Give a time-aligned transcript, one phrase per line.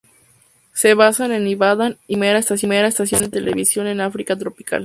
[0.73, 4.79] Se basaba en Ibadan y fue la primera estación de televisión en África tropical.